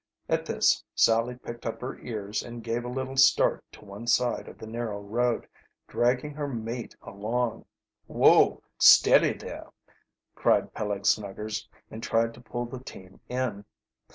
[0.27, 4.47] At this Sally picked up her ears and gave a little start to one side
[4.47, 5.47] of the narrow road,
[5.87, 7.65] dragging her mate along.
[8.07, 8.63] "Whoa!
[8.79, 9.69] Steady there!"
[10.33, 13.63] cried Peleg Snuggers, and tried to pull the team in.